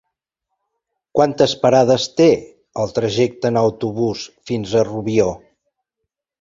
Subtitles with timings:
[1.19, 2.27] Quantes parades té
[2.85, 5.33] el trajecte en autobús fins a Rubió?